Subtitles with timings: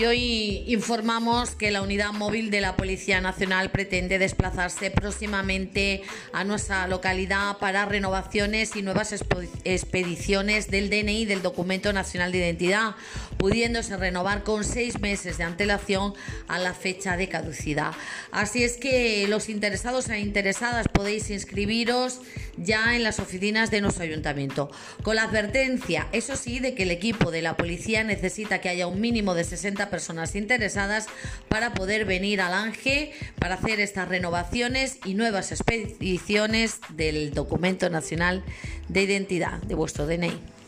[0.00, 6.00] Y hoy informamos que la unidad móvil de la Policía Nacional pretende desplazarse próximamente
[6.32, 9.14] a nuestra localidad para renovaciones y nuevas
[9.64, 12.94] expediciones del DNI del Documento Nacional de Identidad,
[13.36, 16.14] pudiéndose renovar con seis meses de antelación
[16.48, 17.92] a la fecha de caducidad.
[18.30, 22.22] Así es que los interesados e interesadas podéis inscribiros
[22.56, 24.70] ya en las oficinas de nuestro ayuntamiento.
[25.02, 28.86] Con la advertencia, eso sí, de que el equipo de la policía necesita que haya
[28.86, 31.06] un mínimo de 60 personas interesadas
[31.48, 38.44] para poder venir al ANGE para hacer estas renovaciones y nuevas expediciones del documento nacional
[38.88, 40.59] de identidad de vuestro DNI.